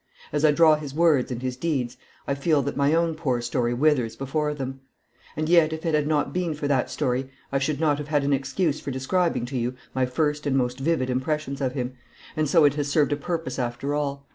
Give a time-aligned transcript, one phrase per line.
[0.33, 1.95] As I draw his words and his deeds
[2.27, 4.79] I feel that my own poor story withers before them.
[5.37, 8.23] And yet if it had not been for that story I should not have had
[8.23, 11.93] an excuse for describing to you my first and most vivid impressions of him,
[12.35, 14.27] and so it has served a purpose after all.